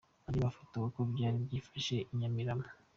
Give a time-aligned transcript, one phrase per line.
[0.25, 2.67] Andi mafoto uko byari byifashe i Nyamirama.